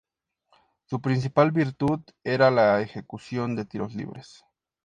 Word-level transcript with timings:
Su 0.85 0.99
principal 0.99 1.51
virtud 1.51 1.99
era 2.23 2.49
la 2.49 2.81
ejecución 2.81 3.55
de 3.55 3.65
tiros 3.65 3.93
libres. 3.93 4.43